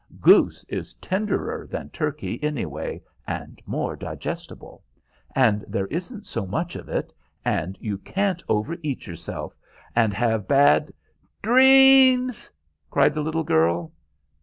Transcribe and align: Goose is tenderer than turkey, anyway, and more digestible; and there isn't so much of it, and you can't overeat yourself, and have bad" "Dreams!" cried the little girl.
Goose 0.19 0.63
is 0.67 0.95
tenderer 0.95 1.67
than 1.67 1.91
turkey, 1.91 2.41
anyway, 2.43 3.03
and 3.27 3.61
more 3.67 3.95
digestible; 3.95 4.83
and 5.35 5.63
there 5.67 5.85
isn't 5.89 6.25
so 6.25 6.47
much 6.47 6.75
of 6.75 6.89
it, 6.89 7.13
and 7.45 7.77
you 7.79 7.99
can't 7.99 8.41
overeat 8.49 9.05
yourself, 9.05 9.55
and 9.95 10.11
have 10.11 10.47
bad" 10.47 10.91
"Dreams!" 11.43 12.49
cried 12.89 13.13
the 13.13 13.21
little 13.21 13.43
girl. 13.43 13.91